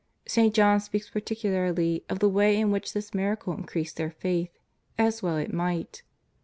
[0.27, 0.51] St.
[0.51, 4.57] John speaks particularly of the way in which this miracle increased their faith—
[5.07, 6.01] as well it might.